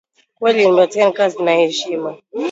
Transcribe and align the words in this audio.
Kweli 0.39 0.61
inapatianaka 0.63 1.17
kazi 1.17 1.43
na 1.43 1.53
heshima 1.53 2.17